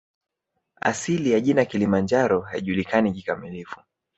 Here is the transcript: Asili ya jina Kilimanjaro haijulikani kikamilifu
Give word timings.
Asili 0.81 1.31
ya 1.31 1.39
jina 1.39 1.65
Kilimanjaro 1.65 2.41
haijulikani 2.41 3.13
kikamilifu 3.13 3.81